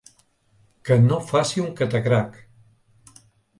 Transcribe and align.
Que 0.89 0.97
no 1.03 1.19
faci 1.27 1.63
un 1.65 1.71
catacrac! 1.83 2.43